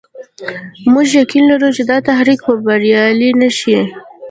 موږ 0.93 1.07
يقين 1.21 1.43
لرو 1.51 1.69
چې 1.75 1.83
دا 1.89 1.97
تحریک 2.09 2.39
به 2.47 2.53
بریالی 2.65 3.29
نه 3.41 3.49
شي. 3.57 3.77